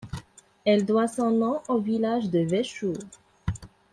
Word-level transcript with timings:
Elle 0.65 0.83
doit 0.87 1.07
son 1.07 1.29
nom 1.29 1.61
au 1.67 1.77
village 1.79 2.31
de 2.31 2.39
Vechoor. 2.39 2.97